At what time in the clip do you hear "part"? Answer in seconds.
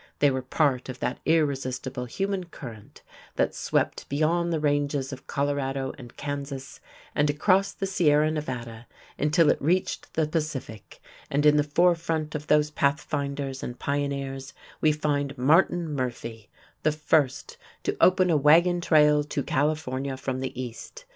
0.41-0.89